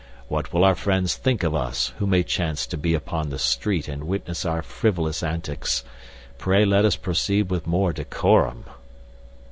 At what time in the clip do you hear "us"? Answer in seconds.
1.53-1.93, 6.85-6.95